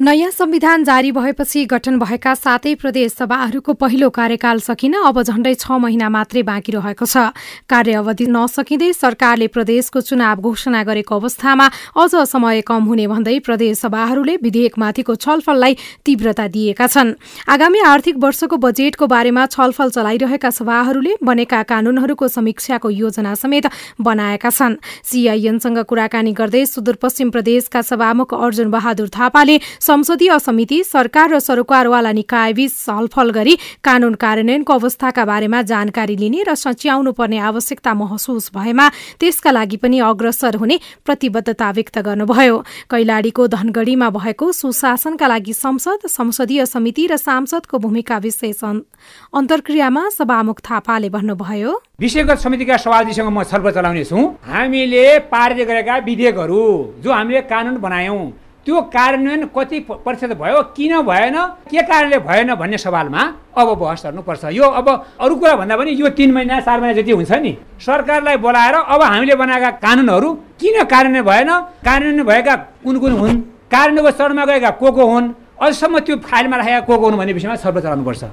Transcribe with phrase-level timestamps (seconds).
[0.00, 5.72] नयाँ संविधान जारी भएपछि गठन भएका सातै प्रदेश सभाहरूको पहिलो कार्यकाल सकिन अब झण्डै छ
[5.72, 7.32] महिना मात्रै बाँकी रहेको छ।
[7.64, 13.78] कार्य अवधि नसकिँदै सरकारले प्रदेशको चुनाव घोषणा गरेको अवस्थामा अझ समय कम हुने भन्दै प्रदेश
[13.80, 17.14] सभाहरूले विधेयकमाथिको छलफललाई तीव्रता दिएका छन्।
[17.48, 24.76] आगामी आर्थिक वर्षको बजेटको बारेमा छलफल चलाइरहेका सभाहरूले बनेका कानूनहरूको समीक्षाको योजना समेत बनाएका छन्।
[25.08, 32.72] सीआईएनसँग कुराकानी गर्दै सुदूरपश्चिम प्रदेशका सभामुख अर्जुन बहादुर थापाले संसदीय समिति सरकार र सरोकारवाला निकायबीच
[32.76, 38.88] छलफल गरी कानून कार्यान्वयनको अवस्थाका बारेमा जानकारी लिने र सच्याउनु पर्ने आवश्यकता महसुस भएमा
[39.20, 42.56] त्यसका लागि पनि अग्रसर हुने प्रतिबद्धता व्यक्त गर्नुभयो।
[42.90, 51.08] कैलाडीको धनगढ़ीमा भएको सुशासनका लागि संसद संसदीय समिति र सांसदको भूमिका विशेष अन्तर्क्रियामा सभामुख थापाले
[51.14, 54.18] भन्नुभयो। विषयगत समितिका सभाजीसँग म छलफल चलाउनेछु।
[54.50, 56.64] हामीले पारित गरेका विधेयकहरू
[56.98, 58.18] जो हामीले कानुन बनायौँ
[58.66, 61.36] त्यो कार्यान्वयन कति प्रतिशत भयो किन भएन
[61.70, 63.22] के कारणले भएन भन्ने सवालमा
[63.54, 64.88] अब बहस गर्नुपर्छ। यो अब
[65.22, 69.02] अरू कुरा भन्दा पनि यो तिन महिना चार महिना जति हुन्छ नि सरकारलाई बोलाएर अब
[69.02, 71.50] हामीले बनाएका कानुनहरू किन कार्यान्वयन भएन?
[71.86, 73.40] कार्यान्वयन भएका कुन कुन हुन्?
[73.70, 75.32] कार्यान्वयनको चरणमा गएका को को हुन्?
[75.62, 78.24] अझसम्म त्यो फाइलमा राखेका को को हुन् भन्ने विषयमा छलफल चलाउनुपर्छ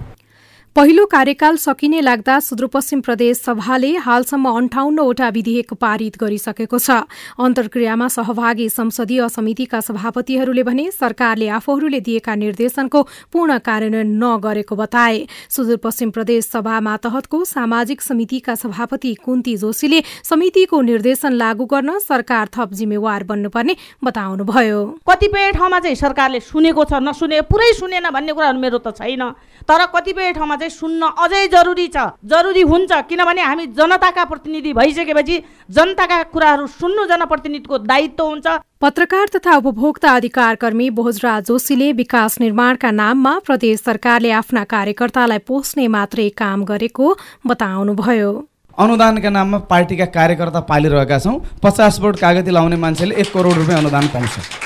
[0.75, 7.05] पहिलो कार्यकाल सकिने लाग्दा सुदूरपश्चिम प्रदेश सभाले हालसम्म अन्ठाउन्नवटा विधेयक पारित गरिसकेको छ।
[7.37, 13.01] अन्तर्क्रियामा सहभागी संसदीय समितिका सभापतिहरूले भने सरकारले आफूहरूले दिएका निर्देशनको
[13.33, 21.33] पूर्ण कार्यान्वयन नगरेको बताए। सुदूरपश्चिम प्रदेश सभा मातहतको सामाजिक समितिका सभापति कुन्ती जोशीले समितिको निर्देशन
[21.35, 27.71] लागू गर्न सरकार थप जिम्मेवार बन्नुपर्ने बताउनुभयो। कतिपय ठाउँमा चाहिँ सरकारले सुनेको छ नसुने पुरै
[27.75, 29.29] सुनेन भन्ने कुराहरू मेरो त छैन।
[29.69, 35.37] तर कतिपय ठाउँमा चाहिँ सुन्न अझै जरुरी छ। जरुरी हुन्छ किनभने हामी जनताका प्रतिनिधि भइसकेपछि
[35.69, 38.47] जनताका कुराहरू सुन्नु जनप्रतिनिधिको दायित्व हुन्छ।
[38.81, 45.87] पत्रकार तथा उपभोक्ता अधिकार कर्मी भोजराज जोशीले विकास निर्माणका नाममा प्रदेश सरकारले आफ्ना कार्यकर्तालाई पोस्ने
[45.87, 47.15] मात्रै काम गरेको
[47.47, 48.31] बताउनुभयो।
[48.77, 54.07] अनुदानका नाममा पार्टीका कार्यकर्ता पालिरहेका छौँ। पचास बोट कागती लाउने मान्छेले एक करोड रुपियाँ अनुदान
[54.09, 54.62] पाउँछ।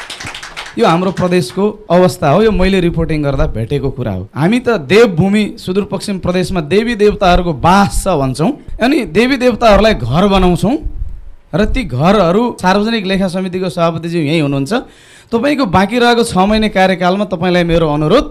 [0.78, 5.44] यो हाम्रो प्रदेशको अवस्था हो यो मैले रिपोर्टिङ गर्दा भेटेको कुरा हो। हामी त देवभूमि
[5.58, 10.76] सुदूरपश्चिम प्रदेशमा देवी देवताहरूको बास छ भन्छौँ अनि देवी देवताहरूलाई घर बनाउँछौँ
[11.56, 14.74] र ती घरहरू सार्वजनिक लेखा समितिको सभापतिज्यू यहीँ हुनुहुन्छ।
[15.34, 18.26] तपाईँको बाँकी रहेको छ महिने कार्यकालमा तपाईँलाई मेरो अनुरोध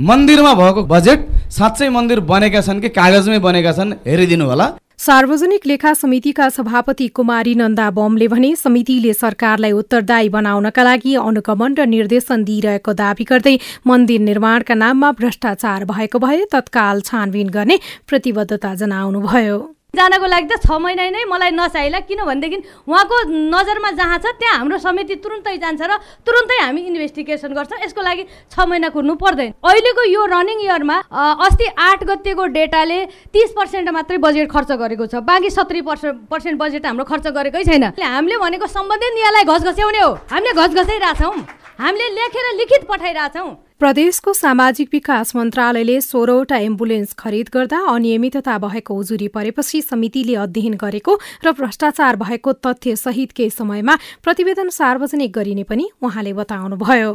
[0.00, 4.66] मन्दिरमा भएको बजेट साँच्चै मन्दिर बनेका छन् कि कागजमै बनेका छन् हेरिदिनु होला
[5.00, 11.86] सार्वजनिक लेखा समितिका सभापति कुमारी नन्दा बमले भने समितिले सरकारलाई उत्तरदायी बनाउनका लागि अनुगमन र
[11.86, 13.56] निर्देशन दिइरहेको दावी गर्दै
[13.86, 19.58] मन्दिर निर्माणका नाममा भ्रष्टाचार भएको भए तत्काल छानबिन गर्ने प्रतिबद्धता जनाउनुभयो।
[19.96, 23.16] जानको लागि त छ महिना नै मलाई नचाहिला। किनभनेदेखि उहाँको
[23.50, 25.92] नजरमा जहाँ छ त्यहाँ हाम्रो समिति तुरुन्तै जान्छ र
[26.22, 30.96] तुरुन्तै हामी इन्भेस्टिगेसन गर्छौँ। यसको लागि छ महिना कुर्नु पर्दैन। अहिलेको यो रनिङ इयरमा
[31.42, 32.98] अस्ति आठ गतेको डेटाले
[33.34, 37.84] तिस पर्सेन्ट मात्रै बजेट खर्च गरेको छ। बाँकी सत्तरी पर्सेन्ट बजेट हाम्रो खर्च गरेकै छैन।
[37.98, 41.34] हामीले भनेको सम्बन्धित नियालाई घस घस्याउने हो। हामीले घस घसाइरहेछौँ
[41.80, 49.28] हामीले लेखेर लिखित पठाइरहेछौँ। प्रदेशको सामाजिक विकास मन्त्रालयले सोह्रवटा एम्बुलेन्स खरिद गर्दा अनियमितता भएको उजुरी
[49.28, 51.14] परेपछि समितिले अध्ययन गरेको
[51.44, 57.10] र भ्रष्टाचार भएको तथ्य सहित केही समयमा प्रतिवेदन सार्वजनिक गरिने पनि उहाँले बताउनुभयो।